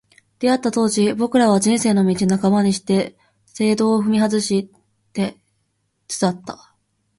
[0.39, 3.15] 出逢った当時、彼らは、「人生の道半ばにして
[3.45, 4.71] 正道を踏み外し」
[5.13, 5.37] つ
[6.17, 6.75] つあった。